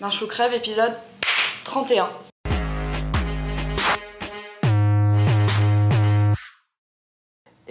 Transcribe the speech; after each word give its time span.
Marche 0.00 0.22
ou 0.22 0.26
crève, 0.26 0.54
épisode 0.54 0.96
31. 1.64 2.08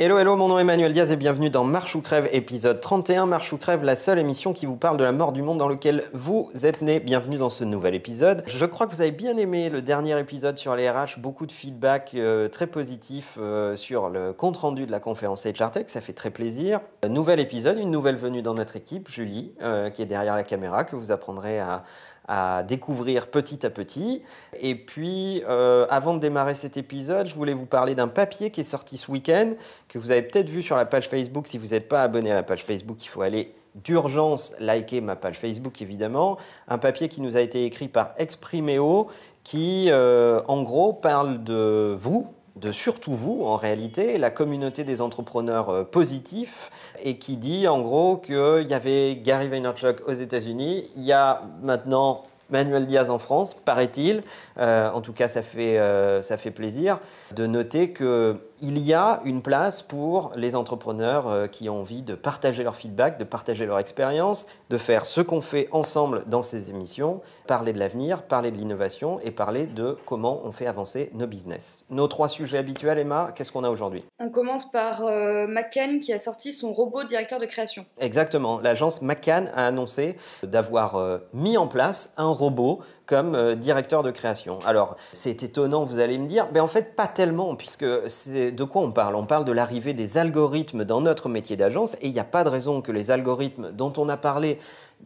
Hello, 0.02 0.18
hello, 0.18 0.38
mon 0.38 0.48
nom 0.48 0.58
est 0.58 0.62
Emmanuel 0.62 0.94
Diaz 0.94 1.12
et 1.12 1.18
bienvenue 1.18 1.50
dans 1.50 1.66
Marche 1.66 1.94
ou 1.94 2.02
Crève, 2.02 2.30
épisode 2.32 2.80
31. 2.80 3.26
Marche 3.26 3.52
ou 3.52 3.58
Crève, 3.58 3.84
la 3.84 3.98
seule 3.98 4.18
émission 4.18 4.54
qui 4.54 4.66
vous 4.66 4.78
parle 4.78 4.96
de 4.96 5.04
la 5.04 5.12
mort 5.12 5.34
du 5.34 5.42
monde 5.42 5.58
dans 5.58 5.68
lequel 5.68 6.06
vous 6.14 6.50
êtes 6.64 6.82
né. 6.82 7.02
Bienvenue 7.02 7.38
dans 7.38 7.50
ce 7.50 7.66
nouvel 7.66 7.96
épisode. 7.96 8.44
Je 8.46 8.66
crois 8.66 8.88
que 8.88 8.94
vous 8.94 9.02
avez 9.02 9.12
bien 9.12 9.36
aimé 9.36 9.70
le 9.70 9.82
dernier 9.82 10.18
épisode 10.18 10.58
sur 10.58 10.74
les 10.74 10.90
RH, 10.90 11.18
beaucoup 11.20 11.46
de 11.46 11.52
feedback 11.52 12.12
euh, 12.16 12.48
très 12.48 12.68
positif 12.68 13.38
euh, 13.42 13.76
sur 13.76 14.08
le 14.08 14.32
compte 14.32 14.56
rendu 14.56 14.86
de 14.86 14.92
la 14.92 15.02
conférence 15.02 15.46
HR 15.46 15.72
Tech, 15.72 15.88
ça 15.88 16.00
fait 16.00 16.14
très 16.14 16.32
plaisir. 16.32 16.80
Un 17.04 17.10
nouvel 17.10 17.42
épisode, 17.42 17.78
une 17.78 17.92
nouvelle 17.92 18.16
venue 18.16 18.42
dans 18.42 18.54
notre 18.54 18.78
équipe, 18.78 19.10
Julie, 19.10 19.52
euh, 19.62 19.90
qui 19.90 20.02
est 20.02 20.06
derrière 20.06 20.38
la 20.38 20.44
caméra, 20.44 20.86
que 20.86 20.96
vous 20.96 21.12
apprendrez 21.12 21.60
à, 21.60 21.84
à 22.30 22.62
découvrir 22.62 23.28
petit 23.28 23.66
à 23.66 23.72
petit. 23.72 24.22
Et 24.62 24.76
puis, 24.76 25.44
euh, 25.50 25.88
avant 25.90 26.14
de 26.14 26.20
démarrer 26.20 26.54
cet 26.54 26.78
épisode, 26.78 27.28
je 27.28 27.34
voulais 27.34 27.56
vous 27.56 27.66
parler 27.66 27.96
d'un 27.96 28.08
papier 28.08 28.52
qui 28.52 28.62
est 28.62 28.64
sorti 28.64 28.98
ce 28.98 29.12
week-end, 29.12 29.54
que 29.88 29.98
vous 29.98 30.12
avez 30.12 30.22
peut-être 30.22 30.48
vu 30.48 30.62
sur 30.62 30.78
la 30.78 30.86
page 30.86 31.10
Facebook. 31.10 31.48
Si 31.48 31.58
vous 31.58 31.70
n'êtes 31.70 31.90
pas 31.90 32.04
abonné 32.04 32.32
à 32.32 32.36
la 32.36 32.44
page 32.44 32.64
Facebook, 32.64 33.04
il 33.04 33.08
faut 33.08 33.24
aller 33.24 33.56
d'urgence 33.74 34.54
liker 34.60 35.02
ma 35.02 35.16
page 35.16 35.38
Facebook, 35.40 35.82
évidemment. 35.82 36.38
Un 36.68 36.78
papier 36.78 37.08
qui 37.08 37.22
nous 37.22 37.36
a 37.36 37.42
été 37.42 37.66
écrit 37.66 37.88
par 37.88 38.14
Expriméo, 38.18 39.08
qui, 39.44 39.88
euh, 39.90 40.40
en 40.48 40.62
gros, 40.62 40.94
parle 40.94 41.44
de 41.44 41.96
vous, 41.98 42.28
de 42.60 42.72
surtout 42.72 43.14
vous, 43.14 43.44
en 43.44 43.56
réalité, 43.56 44.18
la 44.18 44.30
communauté 44.30 44.84
des 44.84 45.02
entrepreneurs 45.02 45.70
euh, 45.70 45.84
positifs, 45.84 46.70
et 47.04 47.18
qui 47.18 47.38
dit 47.38 47.68
en 47.68 47.80
gros 47.80 48.18
qu'il 48.18 48.68
y 48.68 48.74
avait 48.74 49.16
Gary 49.18 49.48
Vaynerchuk 49.48 50.08
aux 50.08 50.14
États-Unis, 50.14 50.90
il 50.96 51.04
y 51.04 51.12
a 51.12 51.44
maintenant 51.62 52.24
Manuel 52.50 52.88
Diaz 52.88 53.10
en 53.10 53.18
France, 53.18 53.54
paraît-il. 53.54 54.24
Euh, 54.58 54.90
en 54.92 55.02
tout 55.02 55.14
cas, 55.14 55.28
ça 55.28 55.42
fait, 55.42 55.78
euh, 55.78 56.22
ça 56.22 56.38
fait 56.38 56.52
plaisir 56.52 57.00
de 57.36 57.46
noter 57.46 57.94
qu'il 57.94 58.40
y 58.62 58.94
a 58.94 59.22
une 59.24 59.42
place 59.42 59.82
pour 59.82 60.32
les 60.36 60.56
entrepreneurs 60.56 61.28
euh, 61.28 61.48
qui 61.48 61.70
ont 61.70 61.82
envie 61.82 62.02
de 62.02 62.16
partager 62.16 62.64
leur 62.64 62.76
feedback, 62.76 63.20
de 63.20 63.24
partager 63.24 63.66
leur 63.66 63.80
expérience, 63.80 64.48
de 64.70 64.78
faire 64.78 65.06
ce 65.06 65.22
qu'on 65.22 65.42
fait 65.42 65.70
ensemble 65.72 66.24
dans 66.28 66.42
ces 66.42 66.70
émissions, 66.70 67.22
parler 67.48 67.74
de 67.74 67.80
l'avenir, 67.80 68.24
parler 68.24 68.52
de 68.52 68.58
l'innovation 68.58 69.20
et 69.22 69.32
parler 69.32 69.66
de 69.66 69.98
comment 70.06 70.42
on 70.44 70.52
fait 70.52 70.68
avancer 70.68 71.12
nos 71.14 71.28
business. 71.28 71.86
Nos 71.90 72.08
trois 72.08 72.30
sujets 72.30 72.58
habituels, 72.58 72.98
Emma, 72.98 73.32
qu'est-ce 73.36 73.52
qu'on 73.52 73.64
a 73.64 73.70
aujourd'hui? 73.70 74.04
On 74.20 74.30
commence 74.30 74.70
par 74.72 75.02
McCann 75.02 76.00
qui 76.00 76.14
a 76.14 76.20
sorti 76.20 76.54
son 76.54 76.74
robot 76.74 77.04
directeur 77.04 77.40
de 77.40 77.46
création. 77.46 77.86
Exactement. 78.00 78.60
L'agence 78.60 79.02
McCann 79.02 79.52
a 79.56 79.68
annoncé 79.68 80.16
d'avoir 80.44 81.20
mis 81.34 81.58
en 81.58 81.68
place 81.68 82.14
un 82.18 82.32
robot 82.40 82.80
comme 83.06 83.36
euh, 83.36 83.56
directeur 83.56 84.04
de 84.04 84.12
création. 84.12 84.60
Alors, 84.66 84.96
c'est 85.12 85.44
étonnant, 85.44 85.84
vous 85.84 86.00
allez 86.00 86.18
me 86.18 86.28
dire, 86.28 86.48
mais 86.54 86.60
en 86.60 86.68
fait, 86.68 86.96
pas 86.96 87.08
tellement, 87.08 87.56
puisque 87.56 87.86
c'est 88.08 88.52
de 88.52 88.64
quoi 88.64 88.82
on 88.82 88.92
parle? 88.92 89.16
On 89.16 89.26
parle 89.26 89.46
de 89.46 89.52
l'arrivée 89.52 89.94
des 89.94 90.18
algorithmes 90.18 90.86
dans 90.86 91.02
notre 91.02 91.30
métier 91.30 91.56
d'agence, 91.56 91.96
et 91.96 92.08
il 92.08 92.14
n'y 92.14 92.20
a 92.20 92.24
pas 92.24 92.44
de 92.44 92.50
raison 92.50 92.82
que 92.82 92.92
les 92.92 93.12
algorithmes 93.12 93.72
dont 93.72 93.94
on 93.98 94.10
a 94.10 94.18
parlé 94.18 94.58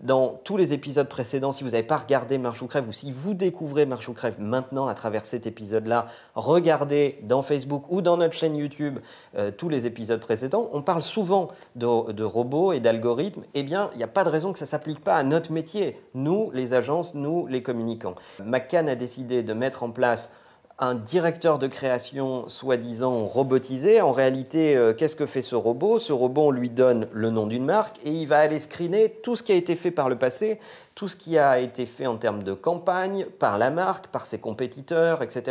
dans 0.02 0.40
tous 0.44 0.58
les 0.58 0.74
épisodes 0.74 1.08
précédents, 1.08 1.52
si 1.52 1.64
vous 1.64 1.72
n'avez 1.72 1.84
pas 1.84 1.98
regardé 1.98 2.38
Marche 2.38 2.62
ou 2.62 2.68
Crève, 2.68 2.88
ou 2.88 2.92
si 2.92 3.12
vous 3.12 3.34
découvrez 3.34 3.86
Marche 3.86 4.10
ou 4.10 4.14
Crève 4.14 4.36
maintenant 4.40 4.88
à 4.88 4.94
travers 4.94 5.26
cet 5.26 5.48
épisode-là, 5.48 6.08
regardez 6.36 7.20
dans 7.24 7.42
Facebook 7.42 7.86
ou 7.90 8.02
dans 8.02 8.18
notre 8.18 8.34
chaîne 8.34 8.56
YouTube 8.56 9.00
euh, 9.38 9.52
tous 9.52 9.70
les 9.70 9.88
épisodes 9.88 10.20
précédents. 10.20 10.70
On 10.74 10.82
parle 10.82 11.02
souvent 11.02 11.50
de, 11.76 12.12
de 12.12 12.24
robots 12.24 12.74
et 12.74 12.80
d'algorithmes. 12.80 13.44
Eh 13.54 13.64
bien, 13.64 13.90
il 13.94 13.98
n'y 13.98 14.04
a 14.04 14.08
pas 14.08 14.24
de 14.24 14.30
raison 14.30 14.52
que 14.52 14.60
ça 14.60 14.66
ne 14.66 14.70
s'applique 14.70 15.04
pas 15.04 15.16
à 15.16 15.24
notre 15.24 15.52
métier, 15.52 16.00
nous, 16.14 16.52
les 16.54 16.74
agences, 16.74 17.16
nous, 17.16 17.48
les 17.48 17.62
communicants. 17.64 18.16
McCann 18.44 18.90
a 18.90 18.96
décidé 18.96 19.44
de 19.44 19.54
mettre 19.54 19.84
en 19.84 19.92
place 19.92 20.32
un 20.80 20.96
directeur 20.96 21.60
de 21.60 21.68
création 21.68 22.48
soi-disant 22.48 23.26
robotisé. 23.26 24.02
En 24.02 24.12
réalité, 24.12 24.76
euh, 24.76 24.94
qu'est-ce 24.94 25.16
que 25.16 25.26
fait 25.26 25.42
ce 25.42 25.56
robot? 25.56 26.00
Ce 26.00 26.12
robot, 26.12 26.52
lui 26.52 26.70
donne 26.70 27.08
le 27.14 27.30
nom 27.30 27.46
d'une 27.46 27.66
marque 27.66 27.98
et 28.04 28.10
il 28.10 28.26
va 28.26 28.40
aller 28.40 28.60
screener 28.60 29.10
tout 29.24 29.36
ce 29.36 29.44
qui 29.44 29.52
a 29.52 29.56
été 29.56 29.76
fait 29.76 29.92
par 29.92 30.10
le 30.10 30.18
passé, 30.18 30.60
tout 30.96 31.08
ce 31.08 31.16
qui 31.16 31.38
a 31.38 31.60
été 31.60 31.86
fait 31.86 32.08
en 32.08 32.18
termes 32.18 32.44
de 32.44 32.54
campagne, 32.54 33.26
par 33.40 33.58
la 33.58 33.70
marque, 33.70 34.08
par 34.08 34.26
ses 34.26 34.40
compétiteurs, 34.40 35.22
etc. 35.22 35.42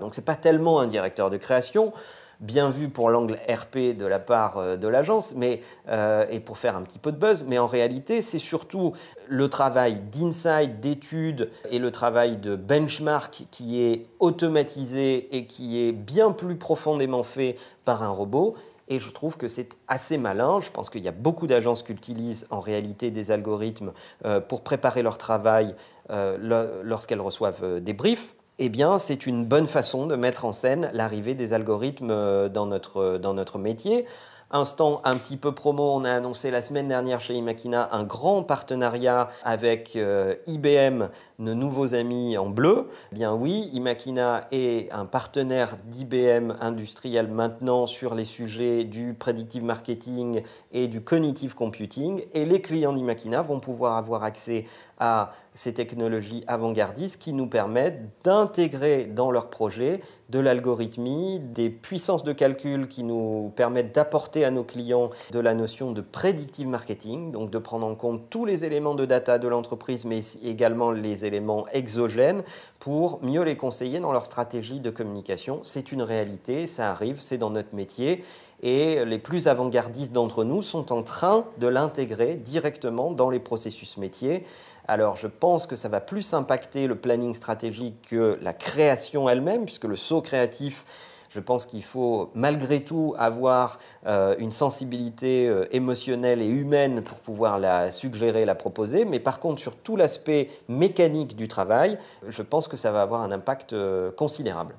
Donc 0.00 0.14
ce 0.14 0.20
n'est 0.20 0.24
pas 0.24 0.36
tellement 0.36 0.80
un 0.80 0.86
directeur 0.86 1.30
de 1.30 1.36
création 1.36 1.92
bien 2.42 2.68
vu 2.68 2.88
pour 2.88 3.08
l'angle 3.08 3.38
RP 3.48 3.96
de 3.96 4.04
la 4.04 4.18
part 4.18 4.58
euh, 4.58 4.76
de 4.76 4.88
l'agence, 4.88 5.34
mais 5.34 5.60
euh, 5.88 6.26
et 6.30 6.40
pour 6.40 6.58
faire 6.58 6.76
un 6.76 6.82
petit 6.82 6.98
peu 6.98 7.12
de 7.12 7.16
buzz, 7.16 7.46
mais 7.48 7.58
en 7.58 7.66
réalité, 7.66 8.20
c'est 8.20 8.38
surtout 8.38 8.92
le 9.28 9.48
travail 9.48 10.00
d'insight, 10.12 10.80
d'étude 10.80 11.50
et 11.70 11.78
le 11.78 11.90
travail 11.90 12.36
de 12.36 12.56
benchmark 12.56 13.44
qui 13.50 13.80
est 13.80 14.06
automatisé 14.18 15.34
et 15.34 15.46
qui 15.46 15.80
est 15.80 15.92
bien 15.92 16.32
plus 16.32 16.56
profondément 16.56 17.22
fait 17.22 17.56
par 17.84 18.02
un 18.02 18.10
robot. 18.10 18.54
Et 18.88 18.98
je 18.98 19.10
trouve 19.10 19.38
que 19.38 19.48
c'est 19.48 19.78
assez 19.88 20.18
malin. 20.18 20.60
Je 20.60 20.70
pense 20.70 20.90
qu'il 20.90 21.02
y 21.02 21.08
a 21.08 21.12
beaucoup 21.12 21.46
d'agences 21.46 21.82
qui 21.82 21.92
utilisent 21.92 22.46
en 22.50 22.60
réalité 22.60 23.10
des 23.10 23.30
algorithmes 23.30 23.92
euh, 24.26 24.40
pour 24.40 24.62
préparer 24.62 25.02
leur 25.02 25.16
travail 25.16 25.74
lorsqu'elles 26.10 27.22
reçoivent 27.22 27.80
des 27.80 27.94
briefs 27.94 28.34
eh 28.58 28.68
bien, 28.68 28.98
c'est 28.98 29.26
une 29.26 29.44
bonne 29.44 29.66
façon 29.66 30.06
de 30.06 30.14
mettre 30.14 30.44
en 30.44 30.52
scène 30.52 30.90
l'arrivée 30.92 31.34
des 31.34 31.52
algorithmes 31.52 32.10
euh, 32.10 32.48
dans 32.48 32.66
notre, 32.66 32.98
euh, 32.98 33.18
dans 33.18 33.34
notre 33.34 33.58
métier. 33.58 34.06
Instant 34.54 35.00
un 35.04 35.16
petit 35.16 35.38
peu 35.38 35.52
promo, 35.52 35.94
on 35.94 36.04
a 36.04 36.12
annoncé 36.12 36.50
la 36.50 36.60
semaine 36.60 36.86
dernière 36.86 37.22
chez 37.22 37.32
Imakina 37.32 37.88
un 37.90 38.04
grand 38.04 38.42
partenariat 38.42 39.30
avec 39.44 39.96
euh, 39.96 40.34
IBM, 40.46 41.08
nos 41.38 41.54
nouveaux 41.54 41.94
amis 41.94 42.36
en 42.36 42.50
bleu. 42.50 42.90
Eh 43.12 43.14
bien 43.14 43.32
oui, 43.32 43.70
Imakina 43.72 44.46
est 44.52 44.92
un 44.92 45.06
partenaire 45.06 45.78
d'IBM 45.86 46.54
industriel 46.60 47.28
maintenant 47.28 47.86
sur 47.86 48.14
les 48.14 48.26
sujets 48.26 48.84
du 48.84 49.14
predictive 49.14 49.64
marketing 49.64 50.42
et 50.72 50.86
du 50.86 51.00
cognitive 51.00 51.54
computing. 51.54 52.22
Et 52.34 52.44
les 52.44 52.60
clients 52.60 52.92
d'Imakina 52.92 53.40
vont 53.40 53.58
pouvoir 53.58 53.96
avoir 53.96 54.22
accès 54.22 54.66
à 54.98 55.32
ces 55.54 55.74
technologies 55.74 56.44
avant-gardistes 56.46 57.20
qui 57.20 57.32
nous 57.32 57.46
permettent 57.46 58.02
d'intégrer 58.24 59.04
dans 59.04 59.30
leurs 59.30 59.50
projets 59.50 60.00
de 60.30 60.38
l'algorithmie, 60.38 61.40
des 61.40 61.68
puissances 61.68 62.24
de 62.24 62.32
calcul 62.32 62.88
qui 62.88 63.02
nous 63.02 63.52
permettent 63.54 63.94
d'apporter 63.94 64.46
à 64.46 64.50
nos 64.50 64.64
clients 64.64 65.10
de 65.30 65.38
la 65.38 65.54
notion 65.54 65.92
de 65.92 66.00
predictive 66.00 66.68
marketing, 66.68 67.32
donc 67.32 67.50
de 67.50 67.58
prendre 67.58 67.86
en 67.86 67.94
compte 67.94 68.30
tous 68.30 68.46
les 68.46 68.64
éléments 68.64 68.94
de 68.94 69.04
data 69.04 69.38
de 69.38 69.46
l'entreprise, 69.46 70.06
mais 70.06 70.20
également 70.42 70.90
les 70.90 71.26
éléments 71.26 71.66
exogènes 71.72 72.42
pour 72.78 73.22
mieux 73.22 73.42
les 73.42 73.56
conseiller 73.56 74.00
dans 74.00 74.12
leur 74.12 74.24
stratégie 74.24 74.80
de 74.80 74.90
communication. 74.90 75.60
C'est 75.62 75.92
une 75.92 76.02
réalité, 76.02 76.66
ça 76.66 76.90
arrive, 76.90 77.20
c'est 77.20 77.38
dans 77.38 77.50
notre 77.50 77.74
métier 77.74 78.24
et 78.62 79.04
les 79.04 79.18
plus 79.18 79.48
avant-gardistes 79.48 80.12
d'entre 80.12 80.44
nous 80.44 80.62
sont 80.62 80.92
en 80.92 81.02
train 81.02 81.44
de 81.58 81.66
l'intégrer 81.66 82.36
directement 82.36 83.10
dans 83.10 83.30
les 83.30 83.40
processus 83.40 83.96
métiers. 83.96 84.44
Alors 84.88 85.16
je 85.16 85.26
pense 85.26 85.66
que 85.66 85.76
ça 85.76 85.88
va 85.88 86.00
plus 86.00 86.34
impacter 86.34 86.86
le 86.86 86.96
planning 86.96 87.34
stratégique 87.34 87.96
que 88.10 88.38
la 88.40 88.52
création 88.52 89.28
elle-même, 89.28 89.64
puisque 89.64 89.84
le 89.84 89.96
saut 89.96 90.22
créatif, 90.22 90.84
je 91.30 91.40
pense 91.40 91.64
qu'il 91.64 91.82
faut 91.82 92.30
malgré 92.34 92.80
tout 92.80 93.14
avoir 93.18 93.78
euh, 94.06 94.34
une 94.38 94.50
sensibilité 94.50 95.48
euh, 95.48 95.64
émotionnelle 95.70 96.42
et 96.42 96.48
humaine 96.48 97.02
pour 97.02 97.18
pouvoir 97.20 97.58
la 97.58 97.90
suggérer, 97.90 98.44
la 98.44 98.54
proposer. 98.54 99.06
Mais 99.06 99.18
par 99.18 99.40
contre, 99.40 99.60
sur 99.60 99.76
tout 99.76 99.96
l'aspect 99.96 100.50
mécanique 100.68 101.34
du 101.34 101.48
travail, 101.48 101.98
je 102.28 102.42
pense 102.42 102.68
que 102.68 102.76
ça 102.76 102.92
va 102.92 103.00
avoir 103.00 103.22
un 103.22 103.32
impact 103.32 103.72
euh, 103.72 104.10
considérable. 104.12 104.74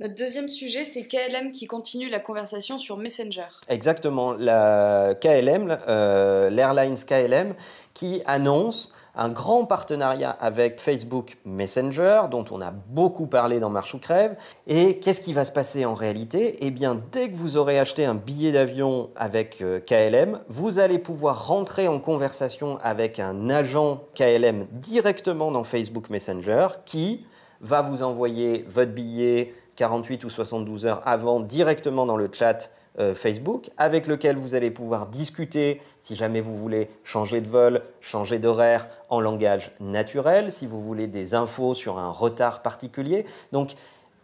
Notre 0.00 0.14
deuxième 0.14 0.48
sujet, 0.48 0.86
c'est 0.86 1.02
KLM 1.02 1.52
qui 1.52 1.66
continue 1.66 2.08
la 2.08 2.20
conversation 2.20 2.78
sur 2.78 2.96
Messenger. 2.96 3.42
Exactement, 3.68 4.32
la 4.32 5.14
KLM, 5.20 5.76
l'Airlines 6.50 6.96
KLM, 6.96 7.54
qui 7.92 8.22
annonce 8.24 8.94
un 9.14 9.28
grand 9.28 9.66
partenariat 9.66 10.30
avec 10.30 10.80
Facebook 10.80 11.36
Messenger, 11.44 12.22
dont 12.30 12.46
on 12.50 12.62
a 12.62 12.70
beaucoup 12.70 13.26
parlé 13.26 13.60
dans 13.60 13.68
Marche 13.68 13.92
ou 13.92 13.98
Crève. 13.98 14.36
Et 14.66 14.98
qu'est-ce 15.00 15.20
qui 15.20 15.34
va 15.34 15.44
se 15.44 15.52
passer 15.52 15.84
en 15.84 15.92
réalité? 15.92 16.56
Eh 16.60 16.70
bien, 16.70 16.98
dès 17.12 17.28
que 17.28 17.36
vous 17.36 17.58
aurez 17.58 17.78
acheté 17.78 18.06
un 18.06 18.14
billet 18.14 18.52
d'avion 18.52 19.10
avec 19.16 19.60
euh, 19.60 19.80
KLM, 19.80 20.40
vous 20.48 20.78
allez 20.78 20.98
pouvoir 20.98 21.46
rentrer 21.46 21.88
en 21.88 21.98
conversation 21.98 22.78
avec 22.82 23.18
un 23.18 23.50
agent 23.50 24.02
KLM 24.14 24.66
directement 24.72 25.50
dans 25.50 25.64
Facebook 25.64 26.08
Messenger 26.08 26.68
qui 26.86 27.26
va 27.60 27.82
vous 27.82 28.02
envoyer 28.02 28.64
votre 28.66 28.92
billet 28.92 29.52
48 29.80 30.24
ou 30.24 30.30
72 30.30 30.84
heures 30.84 31.00
avant 31.06 31.40
directement 31.40 32.04
dans 32.04 32.18
le 32.18 32.28
chat 32.30 32.70
euh, 32.98 33.14
Facebook 33.14 33.70
avec 33.78 34.08
lequel 34.08 34.36
vous 34.36 34.54
allez 34.54 34.70
pouvoir 34.70 35.06
discuter 35.06 35.80
si 35.98 36.16
jamais 36.16 36.42
vous 36.42 36.54
voulez 36.54 36.90
changer 37.02 37.40
de 37.40 37.48
vol, 37.48 37.80
changer 38.02 38.38
d'horaire 38.38 38.88
en 39.08 39.20
langage 39.20 39.72
naturel, 39.80 40.52
si 40.52 40.66
vous 40.66 40.82
voulez 40.82 41.06
des 41.06 41.34
infos 41.34 41.72
sur 41.72 41.98
un 41.98 42.10
retard 42.10 42.60
particulier. 42.62 43.24
Donc, 43.52 43.72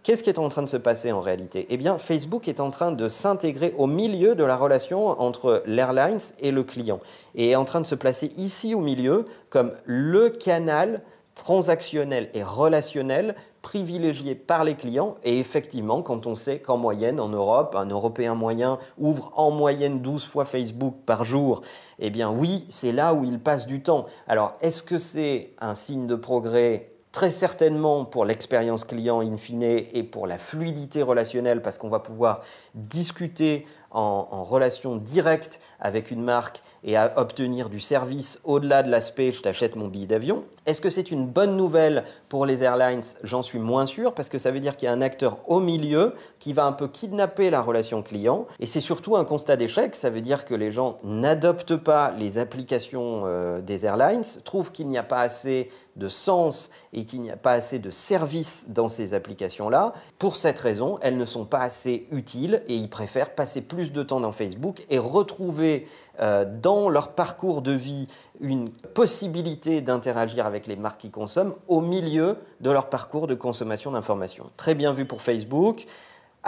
Qu'est-ce 0.03 0.23
qui 0.23 0.31
est 0.31 0.39
en 0.39 0.49
train 0.49 0.63
de 0.63 0.69
se 0.69 0.77
passer 0.77 1.11
en 1.11 1.19
réalité? 1.19 1.67
Eh 1.69 1.77
bien, 1.77 1.99
Facebook 1.99 2.47
est 2.47 2.61
en 2.61 2.71
train 2.71 2.93
de 2.93 3.09
s'intégrer 3.09 3.75
au 3.77 3.89
milieu 3.89 4.37
de 4.37 4.45
la 4.45 4.57
relation 4.57 5.21
entre 5.21 5.65
l'airlines 5.67 6.21
et 6.39 6.53
le 6.53 6.63
client 6.63 7.01
et 7.35 7.51
est 7.51 7.57
en 7.57 7.65
train 7.65 7.81
de 7.81 7.87
se 7.87 7.97
placer 7.97 8.29
ici 8.37 8.73
au 8.73 8.79
milieu 8.79 9.27
comme 9.51 9.73
le 9.85 10.29
canal 10.29 11.03
transactionnel 11.35 12.31
et 12.35 12.45
relationnel 12.45 13.35
privilégié 13.67 14.37
par 14.37 14.63
les 14.63 14.77
clients. 14.77 15.17
Et 15.25 15.41
effectivement, 15.41 16.01
quand 16.01 16.29
on 16.29 16.37
sait 16.37 16.61
qu'en 16.61 16.77
moyenne, 16.77 17.19
en 17.19 17.29
Europe, 17.29 17.75
un 17.77 17.87
Européen 17.87 18.37
moyen 18.37 18.79
ouvre 18.97 19.33
en 19.35 19.51
moyenne 19.51 19.99
12 20.03 20.25
fois 20.25 20.45
Facebook 20.45 20.95
par 21.05 21.25
jour, 21.25 21.63
eh 21.99 22.11
bien 22.11 22.31
oui, 22.31 22.65
c'est 22.69 22.93
là 22.93 23.13
où 23.13 23.25
il 23.25 23.41
passe 23.41 23.67
du 23.67 23.83
temps. 23.83 24.07
Alors, 24.29 24.53
est-ce 24.61 24.85
que 24.85 24.99
c'est 24.99 25.51
un 25.59 25.75
signe 25.75 26.07
de 26.07 26.15
progrès? 26.15 26.93
Très 27.11 27.31
certainement 27.31 28.05
pour 28.05 28.25
l'expérience 28.25 28.85
client 28.85 29.21
in 29.21 29.37
fine 29.37 29.65
et 29.65 30.03
pour 30.05 30.29
la 30.29 30.39
fluidité 30.39 31.03
relationnelle 31.03 31.61
parce 31.61 31.77
qu'on 31.77 31.89
va 31.89 31.99
pouvoir 31.99 32.43
discuter 32.75 33.67
en, 33.97 34.45
relation 34.45 34.97
directe 34.97 35.61
avec 35.81 36.11
une 36.11 36.23
marque 36.23 36.63
et 36.85 36.97
à 36.97 37.13
obtenir 37.17 37.69
du 37.69 37.81
service 37.81 38.39
au-delà 38.45 38.83
de 38.83 38.91
l'aspect 38.91 39.33
je 39.33 39.41
t'achète 39.41 39.75
mon 39.75 39.89
billet 39.89 40.07
d'avion. 40.07 40.45
Est-ce 40.67 40.81
que 40.81 40.91
c'est 40.91 41.11
une 41.11 41.27
bonne 41.27 41.57
nouvelle 41.57 42.05
pour 42.29 42.45
les 42.45 42.63
airlines? 42.63 43.03
J'en 43.23 43.43
suis 43.43 43.59
moins 43.59 43.87
sûr 43.87 44.15
parce 44.15 44.29
que 44.29 44.39
ça 44.39 44.51
veut 44.51 44.61
dire 44.61 44.77
qu'il 44.77 44.87
y 44.87 44.89
a 44.89 44.93
un 44.93 45.01
acteur 45.01 45.39
au 45.49 45.61
milieu 45.61 46.15
qui 46.39 46.53
va 46.53 46.67
un 46.67 46.73
peu 46.73 46.89
kidnapper 46.89 47.51
la 47.51 47.63
relation 47.63 48.03
client 48.03 48.47
et 48.61 48.67
c'est 48.67 48.81
surtout 48.81 49.17
un 49.17 49.25
constat 49.25 49.57
d'échec. 49.57 49.95
Ça 49.95 50.11
veut 50.11 50.21
dire 50.21 50.45
que 50.45 50.55
les 50.55 50.71
gens 50.71 50.99
n'adoptent 51.03 51.77
pas 51.77 52.11
les 52.11 52.39
applications 52.39 53.23
euh, 53.25 53.61
des 53.61 53.87
airlines, 53.87 54.23
trouvent 54.45 54.73
qu'il 54.73 54.89
n'y 54.89 54.99
a 54.99 55.03
pas 55.03 55.21
assez 55.21 55.71
de 55.97 56.09
sens 56.09 56.71
et 56.93 57.05
qu'il 57.05 57.21
n'y 57.23 57.31
a 57.31 57.37
pas 57.37 57.53
assez 57.53 57.79
de 57.79 57.91
service 57.91 58.67
dans 58.69 58.89
ces 58.89 59.15
applications-là. 59.15 59.95
Pour 60.19 60.37
cette 60.37 60.61
raison, 60.61 60.99
elles 61.01 61.17
ne 61.17 61.25
sont 61.25 61.45
pas 61.45 61.61
assez 61.61 62.07
utiles 62.11 62.63
et 62.69 62.75
ils 62.75 62.91
préfèrent 62.91 63.35
passer 63.35 63.63
plus 63.63 63.86
de 63.93 64.03
temps 64.03 64.21
dans 64.21 64.33
Facebook 64.33 64.85
et 64.91 64.99
retrouver 64.99 65.87
euh, 66.21 66.45
dans 66.45 66.89
leur 66.89 67.13
parcours 67.13 67.63
de 67.63 67.73
vie 67.73 68.09
une 68.41 68.71
possibilité 68.71 69.81
d'interagir 69.81 70.47
avec 70.47 70.67
les 70.67 70.77
marques 70.77 71.01
qui 71.01 71.11
consomment 71.11 71.55
au 71.69 71.81
milieu 71.81 72.39
de 72.61 72.71
leur 72.71 72.89
parcours 72.89 73.27
de 73.27 73.35
consommation 73.35 73.91
d'informations. 73.93 74.51
Très 74.57 74.75
bien 74.75 74.93
vu 74.93 75.05
pour 75.05 75.23
Facebook. 75.23 75.87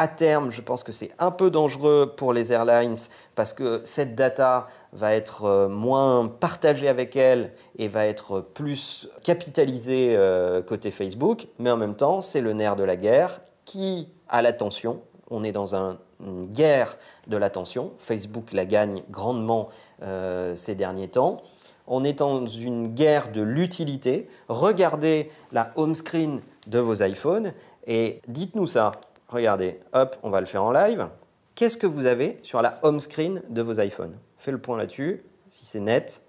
À 0.01 0.07
terme, 0.07 0.53
je 0.53 0.61
pense 0.61 0.85
que 0.85 0.93
c'est 0.93 1.11
un 1.19 1.33
peu 1.33 1.51
dangereux 1.51 2.15
pour 2.17 2.33
les 2.33 2.53
airlines 2.53 2.95
parce 3.35 3.53
que 3.53 3.81
cette 3.83 4.15
data 4.15 4.69
va 4.93 5.13
être 5.13 5.45
euh, 5.45 5.69
moins 5.69 6.29
partagée 6.29 6.87
avec 6.87 7.17
elles 7.17 7.53
et 7.77 7.89
va 7.89 8.07
être 8.07 8.41
plus 8.41 9.09
capitalisée 9.25 10.15
euh, 10.17 10.63
côté 10.63 10.93
Facebook. 10.93 11.49
Mais 11.59 11.73
en 11.73 11.77
même 11.77 11.97
temps, 11.97 12.21
c'est 12.21 12.41
le 12.41 12.53
nerf 12.53 12.77
de 12.77 12.85
la 12.85 12.95
guerre 12.95 13.41
qui 13.65 14.09
a 14.29 14.41
l'attention. 14.41 15.01
On 15.31 15.43
est 15.43 15.51
dans 15.51 15.75
un 15.75 15.99
une 16.25 16.47
guerre 16.47 16.99
de 17.27 17.37
l'attention. 17.37 17.93
Facebook 17.99 18.53
la 18.53 18.65
gagne 18.65 19.03
grandement 19.11 19.69
euh, 20.03 20.55
ces 20.57 20.75
derniers 20.75 21.09
temps. 21.09 21.39
On 21.87 22.05
est 22.05 22.19
dans 22.19 22.47
une 22.47 22.89
guerre 22.89 23.33
de 23.33 23.41
l'utilité. 23.41 24.29
Regardez 24.49 25.31
la 25.53 25.73
home 25.77 25.95
screen 25.95 26.41
de 26.67 26.79
vos 26.79 27.03
iPhones 27.03 27.53
et 27.87 28.21
dites-nous 28.29 28.67
ça. 28.67 28.93
Regardez, 29.29 29.81
hop, 29.93 30.17
on 30.23 30.31
va 30.31 30.41
le 30.41 30.47
faire 30.47 30.65
en 30.65 30.73
live. 30.73 31.09
Qu'est-ce 31.55 31.79
que 31.79 31.87
vous 31.87 32.07
avez 32.07 32.39
sur 32.43 32.63
la 32.63 32.79
home 32.83 33.01
screen 33.01 33.43
de 33.49 33.63
vos 33.63 33.81
iPhones? 33.81 34.17
Fais 34.37 34.53
le 34.53 34.59
point 34.61 34.77
là-dessus, 34.79 35.25
si 35.49 35.67
c'est 35.67 35.81
net. 35.81 36.23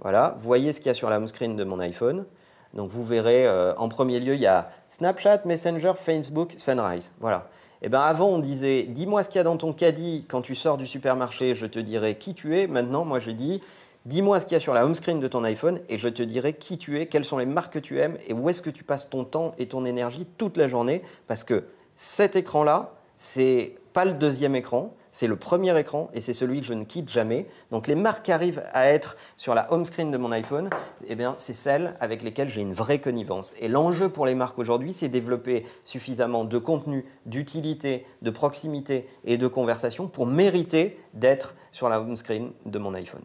Voilà, 0.00 0.34
voyez 0.38 0.72
ce 0.72 0.80
qu'il 0.80 0.88
y 0.88 0.90
a 0.90 0.94
sur 0.94 1.08
la 1.08 1.16
home 1.16 1.28
screen 1.28 1.56
de 1.56 1.64
mon 1.64 1.78
iPhone. 1.80 2.26
Donc 2.74 2.90
vous 2.90 3.04
verrez, 3.04 3.46
euh, 3.46 3.72
en 3.76 3.88
premier 3.88 4.18
lieu, 4.18 4.34
il 4.34 4.40
y 4.40 4.46
a 4.46 4.68
Snapchat, 4.88 5.42
Messenger, 5.44 5.92
Facebook, 5.96 6.54
Sunrise. 6.56 7.12
Voilà. 7.20 7.48
Eh 7.86 7.90
ben 7.90 8.00
avant, 8.00 8.28
on 8.28 8.38
disait 8.38 8.84
Dis-moi 8.84 9.22
ce 9.22 9.28
qu'il 9.28 9.38
y 9.38 9.40
a 9.40 9.44
dans 9.44 9.58
ton 9.58 9.74
caddie 9.74 10.24
quand 10.26 10.40
tu 10.40 10.54
sors 10.54 10.78
du 10.78 10.86
supermarché, 10.86 11.54
je 11.54 11.66
te 11.66 11.78
dirai 11.78 12.16
qui 12.16 12.32
tu 12.32 12.58
es. 12.58 12.66
Maintenant, 12.66 13.04
moi, 13.04 13.18
je 13.18 13.30
dis 13.30 13.60
Dis-moi 14.06 14.40
ce 14.40 14.46
qu'il 14.46 14.54
y 14.54 14.56
a 14.56 14.60
sur 14.60 14.72
la 14.72 14.86
home 14.86 14.94
screen 14.94 15.20
de 15.20 15.28
ton 15.28 15.44
iPhone 15.44 15.78
et 15.90 15.98
je 15.98 16.08
te 16.08 16.22
dirai 16.22 16.54
qui 16.54 16.78
tu 16.78 16.98
es, 16.98 17.06
quelles 17.06 17.26
sont 17.26 17.36
les 17.36 17.44
marques 17.44 17.74
que 17.74 17.78
tu 17.78 18.00
aimes 18.00 18.16
et 18.26 18.32
où 18.32 18.48
est-ce 18.48 18.62
que 18.62 18.70
tu 18.70 18.84
passes 18.84 19.10
ton 19.10 19.24
temps 19.24 19.52
et 19.58 19.66
ton 19.66 19.84
énergie 19.84 20.26
toute 20.38 20.56
la 20.56 20.66
journée. 20.66 21.02
Parce 21.26 21.44
que 21.44 21.64
cet 21.94 22.36
écran-là, 22.36 22.94
c'est 23.18 23.74
pas 23.92 24.06
le 24.06 24.14
deuxième 24.14 24.56
écran, 24.56 24.94
c'est 25.14 25.28
le 25.28 25.36
premier 25.36 25.78
écran 25.78 26.10
et 26.12 26.20
c'est 26.20 26.34
celui 26.34 26.60
que 26.60 26.66
je 26.66 26.74
ne 26.74 26.82
quitte 26.82 27.08
jamais. 27.08 27.46
Donc 27.70 27.86
les 27.86 27.94
marques 27.94 28.24
qui 28.24 28.32
arrivent 28.32 28.64
à 28.72 28.88
être 28.88 29.16
sur 29.36 29.54
la 29.54 29.72
home 29.72 29.84
screen 29.84 30.10
de 30.10 30.16
mon 30.16 30.32
iPhone, 30.32 30.70
eh 31.06 31.14
bien 31.14 31.34
c'est 31.38 31.54
celles 31.54 31.94
avec 32.00 32.24
lesquelles 32.24 32.48
j'ai 32.48 32.62
une 32.62 32.72
vraie 32.72 32.98
connivence. 33.00 33.54
Et 33.60 33.68
l'enjeu 33.68 34.08
pour 34.08 34.26
les 34.26 34.34
marques 34.34 34.58
aujourd'hui, 34.58 34.92
c'est 34.92 35.08
développer 35.08 35.64
suffisamment 35.84 36.44
de 36.44 36.58
contenu, 36.58 37.04
d'utilité, 37.26 38.04
de 38.22 38.30
proximité 38.30 39.06
et 39.24 39.38
de 39.38 39.46
conversation 39.46 40.08
pour 40.08 40.26
mériter 40.26 40.98
d'être 41.12 41.54
sur 41.70 41.88
la 41.88 42.00
home 42.00 42.16
screen 42.16 42.50
de 42.66 42.78
mon 42.80 42.92
iPhone. 42.94 43.22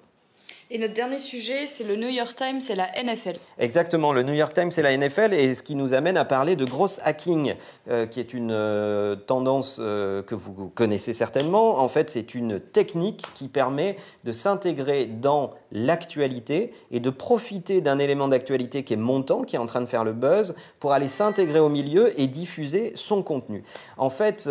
Et 0.72 0.78
notre 0.78 0.94
dernier 0.94 1.18
sujet, 1.18 1.66
c'est 1.66 1.84
le 1.84 1.96
New 1.96 2.10
York 2.10 2.36
Times 2.36 2.60
et 2.70 2.76
la 2.76 2.92
NFL. 3.04 3.40
Exactement, 3.58 4.14
le 4.14 4.22
New 4.22 4.36
York 4.36 4.54
Times 4.54 4.70
et 4.78 4.84
la 4.84 4.96
NFL, 4.96 5.34
et 5.34 5.56
ce 5.56 5.64
qui 5.64 5.74
nous 5.74 5.96
amène 5.96 6.16
à 6.16 6.26
parler 6.26 6.56
de 6.56 6.64
gross 6.64 7.00
hacking, 7.04 7.56
euh, 7.90 8.06
qui 8.06 8.20
est 8.20 8.36
une 8.36 8.52
euh, 8.52 9.16
tendance 9.16 9.80
euh, 9.82 10.22
que 10.22 10.36
vous 10.36 10.70
connaissez 10.70 11.14
certainement. 11.14 11.80
En 11.80 11.88
fait, 11.88 12.12
c'est 12.12 12.36
une 12.36 12.60
technique 12.60 13.26
qui 13.34 13.48
permet 13.48 13.96
de 14.26 14.32
s'intégrer 14.32 15.08
dans 15.08 15.56
l'actualité 15.72 16.72
et 16.92 17.00
de 17.00 17.10
profiter 17.10 17.82
d'un 17.82 17.98
élément 17.98 18.28
d'actualité 18.28 18.84
qui 18.84 18.94
est 18.94 18.98
montant, 18.98 19.42
qui 19.42 19.56
est 19.56 19.60
en 19.60 19.66
train 19.66 19.82
de 19.82 19.88
faire 19.88 20.04
le 20.04 20.14
buzz, 20.14 20.54
pour 20.80 20.94
aller 20.94 21.08
s'intégrer 21.08 21.60
au 21.60 21.70
milieu 21.70 22.14
et 22.22 22.28
diffuser 22.28 22.92
son 22.94 23.24
contenu. 23.24 23.64
En 23.98 24.12
fait, 24.12 24.44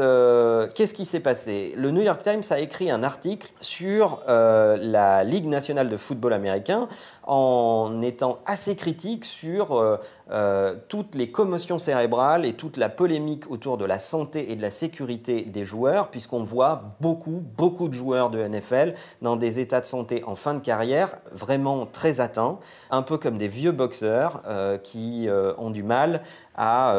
qu'est-ce 0.74 0.94
qui 0.94 1.04
s'est 1.04 1.20
passé? 1.20 1.74
Le 1.76 1.92
New 1.92 2.02
York 2.02 2.22
Times 2.22 2.42
a 2.50 2.58
écrit 2.58 2.90
un 2.90 3.02
article 3.04 3.48
sur 3.60 4.20
la 4.26 5.22
Ligue 5.24 5.46
nationale 5.46 5.88
de 5.88 5.96
football 5.96 6.07
football 6.08 6.32
américain 6.32 6.88
en 7.28 8.00
étant 8.00 8.38
assez 8.46 8.74
critique 8.74 9.26
sur 9.26 9.76
euh, 9.76 9.98
euh, 10.30 10.76
toutes 10.88 11.14
les 11.14 11.30
commotions 11.30 11.78
cérébrales 11.78 12.46
et 12.46 12.54
toute 12.54 12.78
la 12.78 12.88
polémique 12.88 13.50
autour 13.50 13.76
de 13.76 13.84
la 13.84 13.98
santé 13.98 14.50
et 14.50 14.56
de 14.56 14.62
la 14.62 14.70
sécurité 14.70 15.42
des 15.42 15.66
joueurs, 15.66 16.08
puisqu'on 16.08 16.42
voit 16.42 16.96
beaucoup, 17.02 17.42
beaucoup 17.58 17.88
de 17.88 17.92
joueurs 17.92 18.30
de 18.30 18.42
NFL 18.42 18.94
dans 19.20 19.36
des 19.36 19.60
états 19.60 19.80
de 19.80 19.84
santé 19.84 20.24
en 20.24 20.36
fin 20.36 20.54
de 20.54 20.60
carrière 20.60 21.16
vraiment 21.30 21.84
très 21.84 22.20
atteints, 22.20 22.58
un 22.90 23.02
peu 23.02 23.18
comme 23.18 23.36
des 23.36 23.48
vieux 23.48 23.72
boxeurs 23.72 24.42
euh, 24.46 24.78
qui 24.78 25.28
ont 25.58 25.70
du 25.70 25.82
mal 25.82 26.22
à 26.56 26.96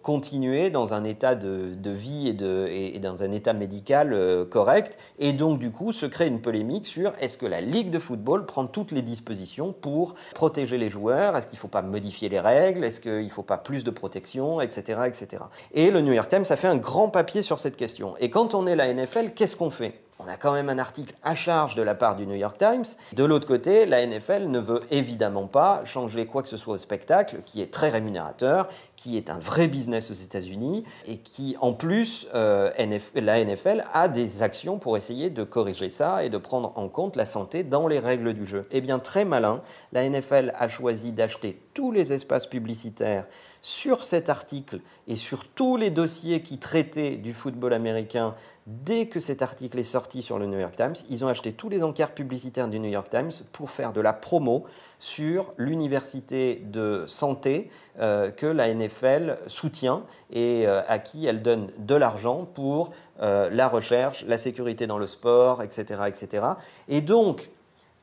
continuer 0.00 0.70
dans 0.70 0.94
un 0.94 1.04
état 1.04 1.34
de, 1.34 1.90
vie 1.90 2.28
et, 2.28 2.98
dans 2.98 3.22
un 3.22 3.30
état 3.30 3.52
médical 3.52 4.46
correct, 4.48 4.96
et 5.18 5.34
donc 5.34 5.58
du 5.58 5.70
coup 5.70 5.92
se 5.92 6.06
crée 6.06 6.28
une 6.28 6.40
polémique 6.40 6.86
sur 6.86 7.12
est-ce 7.20 7.36
que 7.36 7.44
la 7.44 7.60
Ligue 7.60 7.90
de 7.90 7.98
football 7.98 8.46
prend 8.46 8.66
toutes 8.66 8.92
les 8.92 9.02
dispositions 9.02 9.71
pour 9.72 10.14
protéger 10.34 10.78
les 10.78 10.90
joueurs 10.90 11.36
Est-ce 11.36 11.46
qu'il 11.46 11.56
ne 11.56 11.60
faut 11.60 11.68
pas 11.68 11.82
modifier 11.82 12.28
les 12.28 12.40
règles? 12.40 12.84
Est-ce 12.84 13.00
qu'il 13.00 13.24
ne 13.24 13.28
faut 13.28 13.42
pas 13.42 13.58
plus 13.58 13.84
de 13.84 13.90
protection? 13.90 14.60
Etc. 14.60 14.98
etc. 15.06 15.44
Et 15.74 15.90
le 15.90 16.00
New 16.00 16.12
York 16.12 16.28
Times 16.28 16.44
a 16.48 16.56
fait 16.56 16.68
un 16.68 16.76
grand 16.76 17.08
papier 17.08 17.42
sur 17.42 17.58
cette 17.58 17.76
question. 17.76 18.14
Et 18.20 18.30
quand 18.30 18.54
on 18.54 18.66
est 18.66 18.76
la 18.76 18.92
NFL, 18.92 19.32
qu'est-ce 19.32 19.56
qu'on 19.56 19.70
fait? 19.70 19.94
On 20.24 20.28
a 20.28 20.36
quand 20.36 20.52
même 20.52 20.68
un 20.68 20.78
article 20.78 21.14
à 21.22 21.34
charge 21.34 21.74
de 21.74 21.82
la 21.82 21.94
part 21.94 22.16
du 22.16 22.26
New 22.26 22.34
York 22.34 22.56
Times. 22.58 22.84
De 23.12 23.24
l'autre 23.24 23.46
côté, 23.46 23.86
la 23.86 24.04
NFL 24.06 24.48
ne 24.48 24.58
veut 24.58 24.80
évidemment 24.90 25.46
pas 25.46 25.82
changer 25.84 26.26
quoi 26.26 26.42
que 26.42 26.48
ce 26.48 26.56
soit 26.56 26.74
au 26.74 26.78
spectacle, 26.78 27.38
qui 27.44 27.60
est 27.60 27.72
très 27.72 27.88
rémunérateur, 27.88 28.68
qui 28.96 29.16
est 29.16 29.30
un 29.30 29.38
vrai 29.38 29.68
business 29.68 30.10
aux 30.10 30.14
États-Unis, 30.14 30.84
et 31.06 31.18
qui, 31.18 31.56
en 31.60 31.72
plus, 31.72 32.28
euh, 32.34 32.70
la 33.14 33.44
NFL 33.44 33.84
a 33.92 34.08
des 34.08 34.42
actions 34.42 34.78
pour 34.78 34.96
essayer 34.96 35.30
de 35.30 35.44
corriger 35.44 35.88
ça 35.88 36.24
et 36.24 36.28
de 36.28 36.38
prendre 36.38 36.72
en 36.76 36.88
compte 36.88 37.16
la 37.16 37.24
santé 37.24 37.64
dans 37.64 37.88
les 37.88 37.98
règles 37.98 38.32
du 38.34 38.46
jeu. 38.46 38.66
Eh 38.70 38.80
bien, 38.80 38.98
très 38.98 39.24
malin, 39.24 39.60
la 39.92 40.08
NFL 40.08 40.52
a 40.56 40.68
choisi 40.68 41.12
d'acheter 41.12 41.58
tous 41.74 41.92
les 41.92 42.12
espaces 42.12 42.46
publicitaires 42.46 43.26
sur 43.60 44.04
cet 44.04 44.28
article 44.28 44.80
et 45.06 45.16
sur 45.16 45.48
tous 45.48 45.76
les 45.76 45.90
dossiers 45.90 46.42
qui 46.42 46.58
traitaient 46.58 47.16
du 47.16 47.32
football 47.32 47.72
américain 47.72 48.34
dès 48.66 49.06
que 49.06 49.20
cet 49.20 49.42
article 49.42 49.78
est 49.78 49.84
sorti 49.84 50.22
sur 50.22 50.38
le 50.38 50.46
New 50.46 50.58
York 50.58 50.76
Times. 50.76 50.94
Ils 51.10 51.24
ont 51.24 51.28
acheté 51.28 51.52
tous 51.52 51.68
les 51.68 51.82
encarts 51.82 52.12
publicitaires 52.12 52.68
du 52.68 52.78
New 52.78 52.90
York 52.90 53.08
Times 53.10 53.30
pour 53.52 53.70
faire 53.70 53.92
de 53.92 54.00
la 54.00 54.12
promo 54.12 54.64
sur 54.98 55.52
l'université 55.56 56.62
de 56.64 57.04
santé 57.06 57.70
euh, 58.00 58.30
que 58.30 58.46
la 58.46 58.72
NFL 58.72 59.38
soutient 59.46 60.04
et 60.32 60.66
euh, 60.66 60.82
à 60.88 60.98
qui 60.98 61.26
elle 61.26 61.42
donne 61.42 61.70
de 61.78 61.94
l'argent 61.94 62.46
pour 62.52 62.90
euh, 63.20 63.48
la 63.50 63.68
recherche, 63.68 64.24
la 64.26 64.38
sécurité 64.38 64.86
dans 64.86 64.98
le 64.98 65.06
sport, 65.06 65.62
etc., 65.62 66.02
etc. 66.06 66.46
Et 66.88 67.00
donc, 67.00 67.50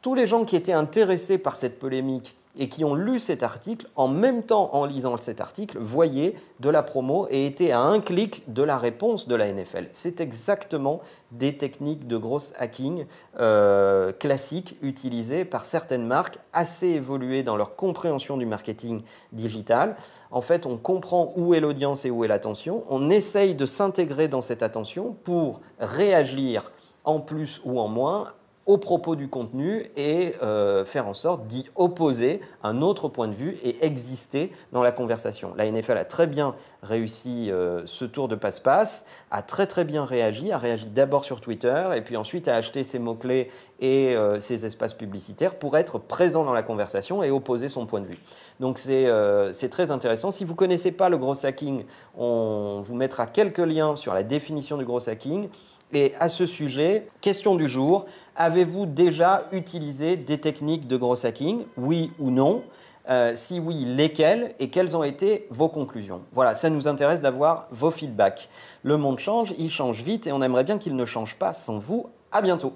tous 0.01 0.15
les 0.15 0.27
gens 0.27 0.45
qui 0.45 0.55
étaient 0.55 0.73
intéressés 0.73 1.37
par 1.37 1.55
cette 1.55 1.79
polémique 1.79 2.35
et 2.59 2.67
qui 2.67 2.83
ont 2.83 2.93
lu 2.93 3.19
cet 3.19 3.41
article, 3.41 3.87
en 3.95 4.09
même 4.09 4.43
temps 4.43 4.69
en 4.75 4.85
lisant 4.85 5.15
cet 5.17 5.39
article, 5.41 5.79
voyaient 5.79 6.35
de 6.59 6.69
la 6.69 6.83
promo 6.83 7.25
et 7.31 7.45
étaient 7.45 7.71
à 7.71 7.79
un 7.79 8.01
clic 8.01 8.43
de 8.51 8.61
la 8.61 8.77
réponse 8.77 9.27
de 9.29 9.35
la 9.35 9.51
NFL. 9.51 9.87
C'est 9.91 10.19
exactement 10.19 10.99
des 11.31 11.57
techniques 11.57 12.05
de 12.05 12.17
grosse 12.17 12.53
hacking 12.57 13.05
euh, 13.39 14.11
classiques 14.11 14.77
utilisées 14.81 15.45
par 15.45 15.65
certaines 15.65 16.05
marques 16.05 16.37
assez 16.51 16.87
évoluées 16.87 17.43
dans 17.43 17.55
leur 17.55 17.77
compréhension 17.77 18.35
du 18.35 18.45
marketing 18.45 19.01
digital. 19.31 19.95
En 20.29 20.41
fait, 20.41 20.65
on 20.65 20.77
comprend 20.77 21.33
où 21.37 21.53
est 21.53 21.61
l'audience 21.61 22.03
et 22.03 22.11
où 22.11 22.25
est 22.25 22.27
l'attention, 22.27 22.83
on 22.89 23.09
essaye 23.09 23.55
de 23.55 23.65
s'intégrer 23.65 24.27
dans 24.27 24.41
cette 24.41 24.63
attention 24.63 25.15
pour 25.23 25.61
réagir 25.79 26.71
en 27.05 27.21
plus 27.21 27.61
ou 27.63 27.79
en 27.79 27.87
moins 27.87 28.25
au 28.69 28.77
propos 28.77 29.15
du 29.15 29.29
contenu 29.29 29.87
et 29.97 30.35
euh, 30.43 30.85
faire 30.85 31.07
en 31.07 31.15
sorte 31.15 31.47
d'y 31.47 31.65
opposer 31.75 32.39
un 32.61 32.83
autre 32.83 33.09
point 33.09 33.27
de 33.27 33.33
vue 33.33 33.57
et 33.63 33.83
exister 33.83 34.51
dans 34.73 34.83
la 34.83 34.91
conversation. 34.91 35.55
La 35.57 35.69
NFL 35.71 35.97
a 35.97 36.05
très 36.05 36.27
bien 36.27 36.53
réussi 36.83 37.49
euh, 37.49 37.81
ce 37.85 38.05
tour 38.05 38.27
de 38.27 38.35
passe-passe, 38.35 39.07
a 39.31 39.41
très 39.41 39.65
très 39.65 39.85
bien 39.85 40.05
réagi, 40.05 40.51
a 40.51 40.59
réagi 40.59 40.85
d'abord 40.85 41.25
sur 41.25 41.41
Twitter 41.41 41.83
et 41.95 42.01
puis 42.01 42.15
ensuite 42.15 42.47
a 42.47 42.53
acheté 42.53 42.83
ses 42.83 42.99
mots-clés 42.99 43.49
et 43.79 44.15
euh, 44.15 44.39
ses 44.39 44.67
espaces 44.67 44.93
publicitaires 44.93 45.55
pour 45.55 45.75
être 45.75 45.97
présent 45.97 46.43
dans 46.43 46.53
la 46.53 46.61
conversation 46.61 47.23
et 47.23 47.31
opposer 47.31 47.69
son 47.69 47.87
point 47.87 48.01
de 48.01 48.05
vue. 48.05 48.19
Donc 48.59 48.77
c'est 48.77 49.69
très 49.71 49.89
intéressant. 49.89 50.29
Si 50.29 50.45
vous 50.45 50.53
ne 50.53 50.57
connaissez 50.57 50.91
pas 50.91 51.09
le 51.09 51.17
gros 51.17 51.43
hacking, 51.43 51.85
on 52.15 52.81
vous 52.83 52.95
mettra 52.95 53.25
quelques 53.25 53.57
liens 53.57 53.95
sur 53.95 54.13
la 54.13 54.21
définition 54.21 54.77
du 54.77 54.85
gros 54.85 55.09
hacking. 55.09 55.49
Et 55.91 56.13
à 56.19 56.29
ce 56.29 56.45
sujet, 56.45 57.07
question 57.19 57.55
du 57.55 57.67
jour, 57.67 58.05
avez-vous 58.35 58.85
déjà 58.85 59.43
utilisé 59.51 60.17
des 60.17 60.37
techniques 60.39 60.87
de 60.87 60.97
gros 60.97 61.25
hacking? 61.25 61.65
Oui 61.77 62.11
ou 62.19 62.29
non? 62.29 62.63
Euh, 63.09 63.33
Si 63.35 63.59
oui, 63.59 63.85
lesquelles 63.85 64.53
et 64.59 64.69
quelles 64.69 64.95
ont 64.95 65.03
été 65.03 65.47
vos 65.49 65.67
conclusions? 65.67 66.21
Voilà, 66.31 66.53
ça 66.53 66.69
nous 66.69 66.87
intéresse 66.87 67.21
d'avoir 67.21 67.67
vos 67.71 67.89
feedbacks. 67.89 68.49
Le 68.83 68.97
monde 68.97 69.17
change, 69.17 69.55
il 69.57 69.71
change 69.71 70.03
vite 70.03 70.27
et 70.27 70.31
on 70.31 70.43
aimerait 70.43 70.63
bien 70.63 70.77
qu'il 70.77 70.95
ne 70.95 71.05
change 71.05 71.35
pas 71.37 71.53
sans 71.53 71.79
vous. 71.79 72.05
À 72.31 72.43
bientôt 72.43 72.73